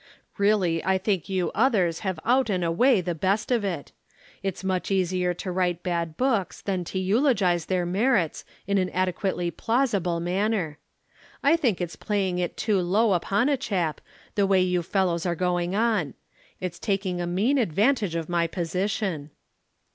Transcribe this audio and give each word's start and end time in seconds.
Really 0.39 0.83
I 0.83 0.97
think 0.97 1.29
you 1.29 1.51
others 1.53 1.99
have 1.99 2.19
out 2.25 2.49
and 2.49 2.63
away 2.63 3.01
the 3.01 3.13
best 3.13 3.51
of 3.51 3.63
it. 3.63 3.91
It's 4.41 4.63
much 4.63 4.89
easier 4.89 5.35
to 5.35 5.51
write 5.51 5.83
bad 5.83 6.17
books 6.17 6.59
than 6.59 6.83
to 6.85 6.97
eulogize 6.97 7.67
their 7.67 7.85
merits 7.85 8.43
in 8.65 8.79
an 8.79 8.89
adequately 8.95 9.51
plausible 9.51 10.19
manner. 10.19 10.79
I 11.43 11.55
think 11.55 11.79
it's 11.79 11.95
playing 11.95 12.39
it 12.39 12.57
too 12.57 12.79
low 12.79 13.13
upon 13.13 13.47
a 13.47 13.57
chap, 13.57 14.01
the 14.33 14.47
way 14.47 14.61
you 14.61 14.81
fellows 14.81 15.27
are 15.27 15.35
going 15.35 15.75
on. 15.75 16.15
It's 16.59 16.79
taking 16.79 17.21
a 17.21 17.27
mean 17.27 17.59
advantage 17.59 18.15
of 18.15 18.27
my 18.27 18.47
position." 18.47 19.29